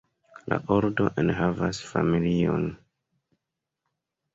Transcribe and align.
La 0.53 0.57
ordo 0.75 1.11
enhavas 1.25 1.83
familiojn. 1.93 2.69